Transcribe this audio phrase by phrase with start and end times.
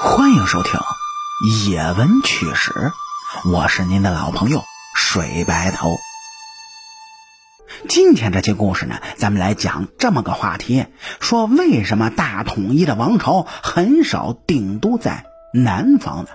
[0.00, 0.80] 欢迎收听
[1.70, 2.70] 《野闻趣史》，
[3.50, 4.62] 我是您的老朋友
[4.94, 5.90] 水白头。
[7.88, 10.86] 今天这期故事呢，咱们来讲这么个话题：
[11.20, 16.30] 说为什么大统一的王朝很少定都在南方呢？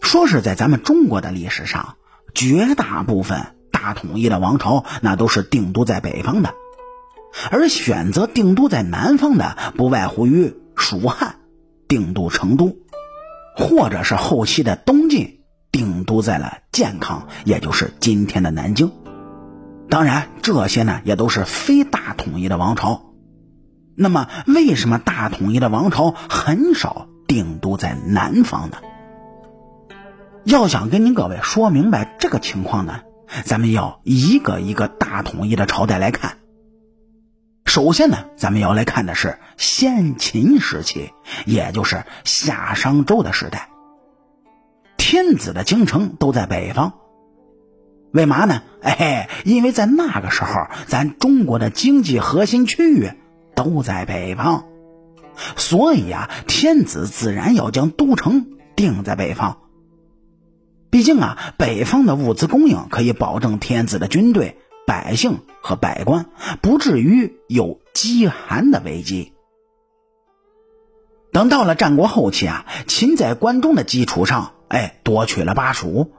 [0.00, 1.96] 说是在咱们中国的历史上，
[2.34, 6.54] 绝大部分大统一的王朝那都是定都在北方的，
[7.50, 11.36] 而选择定都在南方的，不外乎于蜀汉
[11.86, 12.76] 定都成都，
[13.56, 18.90] 或者是后期的东晋定都在了建康，也就是今天的南京。
[19.88, 23.12] 当然，这些呢也都是非大统一的王朝。
[23.94, 28.78] 那么，为什么大统一的王朝很少定都在南方呢？
[30.44, 33.02] 要想跟您各位说明白这个情况呢，
[33.44, 36.38] 咱们要一个一个大统一的朝代来看。
[37.74, 41.10] 首先呢，咱们要来看的是先秦时期，
[41.46, 43.70] 也就是夏商周的时代。
[44.98, 46.92] 天子的京城都在北方，
[48.12, 48.60] 为嘛呢？
[48.82, 53.10] 哎，因为在那个时候，咱中国的经济核心区域
[53.54, 54.66] 都在北方，
[55.56, 59.56] 所以啊，天子自然要将都城定在北方。
[60.90, 66.26] 毕竟啊，北方的物资供应可以保证天子的军队、百姓和百官
[66.60, 69.32] 不至于有饥寒的危机。
[71.32, 76.12] 等到了战国后期啊，秦在关中的基础上，哎，夺取了巴蜀。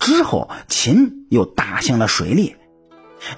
[0.00, 2.56] 之后，秦又大兴了水利，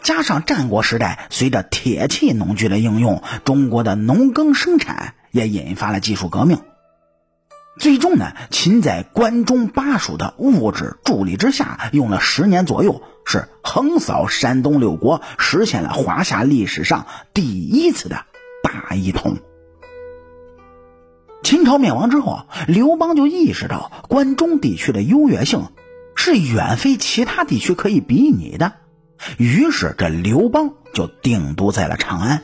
[0.03, 6.59] 加上战国时代随着铁器农具的应用，中国的农耕生产也引发了技术革命。
[7.81, 18.27] 最终呢，秦在关中巴蜀的物质助力之下，用了十年左右，是横扫山东六国，实现了华夏历史上第一次的
[18.62, 19.39] 大一统。
[21.42, 25.70] 秦朝灭亡之后，刘邦就意识到关中地区的优越性
[26.15, 28.75] 是远非其他地区可以比拟的，
[29.38, 32.43] 于是这刘邦就定都在了长安。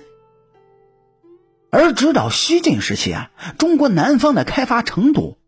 [1.70, 5.38] 而直到西晋时期啊，中国南方的开发程度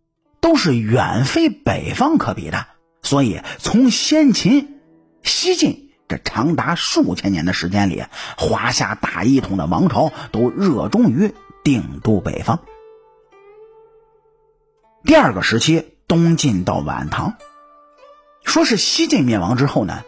[0.41, 2.67] 都是远非北方可比的，
[3.03, 4.81] 所以从先秦、
[5.23, 8.05] 西晋这长达数千年的时间里，
[8.37, 11.35] 华夏大一统的王朝都热衷于
[11.65, 12.61] 定都北方。
[15.05, 17.37] 第二个时期，东晋到晚唐，
[18.45, 20.03] 说是西晋灭亡之后呢，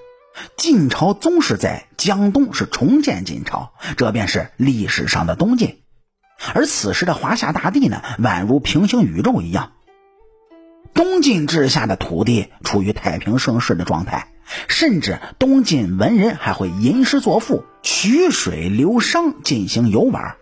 [0.56, 5.79] 晋朝宗室在江东是重建晋朝，这便是历史上的东晋。
[6.54, 9.72] 而此时的华夏大地呢，宛如平行宇宙一样。
[10.94, 14.32] 东晋治下的土地处于太平盛世的状态，
[14.68, 20.36] 甚至东晋文人还会吟诗作赋、曲水流觞进行游玩。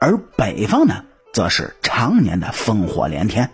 [0.00, 3.50] 而北方呢，则是常年的烽火连天。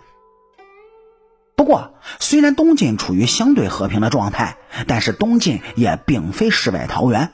[1.56, 7.32] 不过，虽然东晋处于相对和平的状态，但是东晋也并非世外桃源。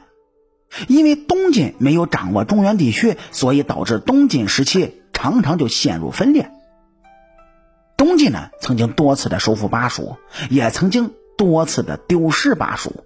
[0.86, 6.50] 因为东晋没有掌握中原地区，所以导致东晋时期常常就陷入分裂。
[7.96, 10.16] 东晋呢，曾经多次的收复巴蜀，
[10.48, 13.04] 也曾经多次的丢失巴蜀。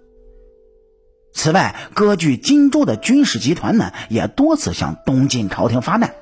[1.33, 6.15] 此外，割据荆州的军事集团呢，也多次向东晋朝廷发难。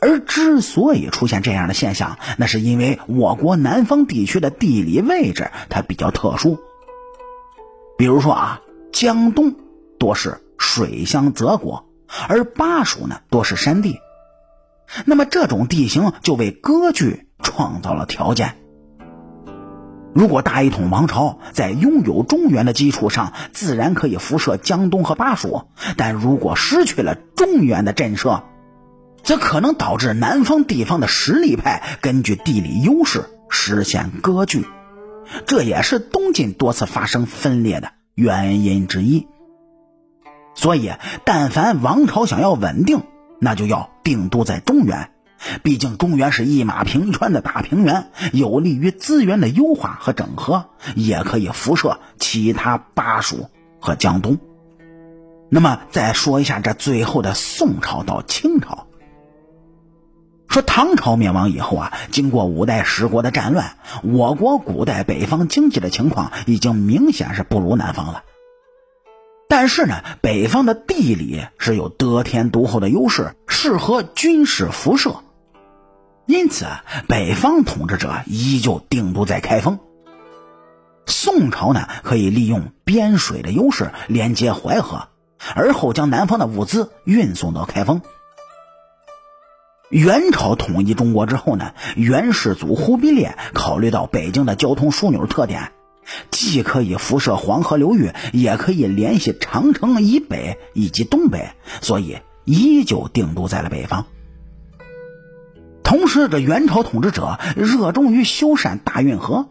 [0.00, 6.58] 而之所以出现这样的现象，那是因为我国南方地区的地理位置它比较特殊。
[7.96, 8.60] 比如说啊。
[8.94, 9.56] 江东
[9.98, 11.90] 多是水乡泽国，
[12.28, 13.98] 而巴蜀呢多是山地。
[15.04, 18.54] 那么这种地形就为割据创造了条件。
[20.14, 25.66] 如果大一统王朝在拥有中原的基础上，自然可以辐射江东和巴蜀；
[25.96, 28.44] 但如果失去了中原的震慑，
[29.24, 34.64] 则可能导致南方地方的实力派根据地理优势实现割据。
[35.46, 37.90] 这也是东晋多次发生分裂的。
[38.14, 39.26] 原因之一，
[40.54, 40.92] 所以，
[41.24, 43.02] 但凡王朝想要稳定，
[43.40, 45.10] 那就要定都在中原。
[45.62, 53.50] 毕竟，中原是一马平川的大平原，有利于资源的优化和整合，也可以辐射其他巴蜀
[53.80, 54.38] 和江东。
[55.50, 58.86] 那么，再说一下这最后的宋朝到清朝。
[60.54, 68.22] 说唐朝灭亡以后啊，经过五代十国的战乱，我国古代北方经济的情况已经明显是不如南方了。
[69.48, 75.24] 但是呢，北方的地理是有得天独厚的优势，适合军事辐射，
[76.24, 76.66] 因此
[77.08, 79.80] 北方统治者依旧定都在开封。
[81.06, 85.08] 宋朝呢，可以利用边水的优势连接淮河，
[85.56, 88.02] 而后将南方的物资运送到开封。
[89.94, 95.70] 元朝统一中国之后呢，元世祖忽必烈考虑到北京的交通枢纽特点，
[96.32, 104.06] 既可以辐射黄河流域，也可以联系长城以北以及东北，所以依旧定都在了北方。
[105.84, 109.46] 同时，这元朝统治者热衷于修缮大运河，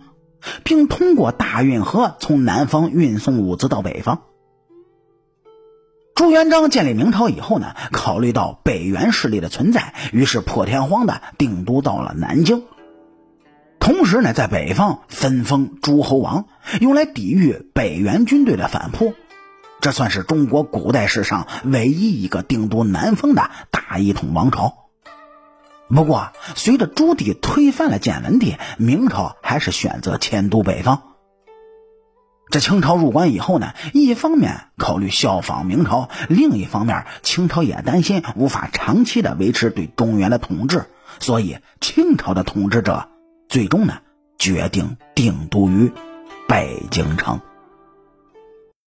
[0.65, 4.23] 并通过大运河从南方运送物资到北方。
[6.23, 12.63] 朱元璋建立明朝以后呢，考虑到北元势力的存在，于是破天荒的定都到了南京。
[13.77, 16.45] 同时呢，在北方分封诸侯王，
[16.79, 19.13] 用来抵御北元军队的反扑。
[19.81, 24.75] 这算是中国古代史上唯一一个定都南方的大一统王朝。
[25.89, 31.01] 不过，随着朱棣推翻了建文帝，明朝还是选择迁都北方。
[32.53, 40.85] 这清朝入关以后呢，一方面考虑效仿明朝，另一方面清朝也担心无法长期的维持对中原的统治，
[41.19, 43.09] 所以清朝的统治者
[43.49, 43.95] 最终呢
[44.37, 45.91] 决定定都于
[46.47, 47.41] 北京城。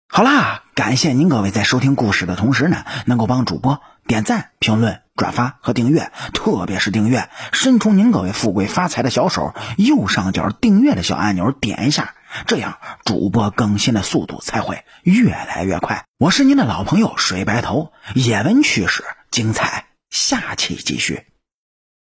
[0.09, 12.15] 好啦，感谢您各位在收听故事的同时呢，能够帮主播点赞、评论、转发和订阅，特别是订阅，伸出您各位富贵发财的小手，右上角订阅的小按钮点一下。
[12.47, 16.07] 这样，主播更新的速度才会越来越快。
[16.19, 21.27] 我是您的老朋友水白头，野闻趣事精彩，下期继续。